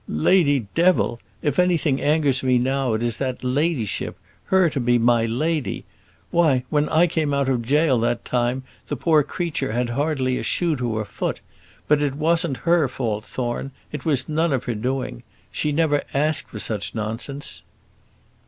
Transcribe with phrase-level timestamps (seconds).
[0.07, 1.19] "Lady Devil!
[1.43, 5.85] If anything angers me now it is that 'ladyship' her to be my lady!
[6.31, 10.43] Why, when I came out of jail that time, the poor creature had hardly a
[10.43, 11.39] shoe to her foot.
[11.87, 15.21] But it wasn't her fault, Thorne; it was none of her doing.
[15.51, 17.61] She never asked for such nonsense."